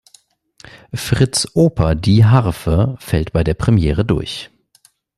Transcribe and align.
Fritz’ 0.95 1.47
Oper 1.53 1.93
„Die 1.93 2.25
Harfe“ 2.25 2.95
fällt 2.97 3.33
bei 3.33 3.43
der 3.43 3.53
Premiere 3.53 4.03
durch. 4.03 4.49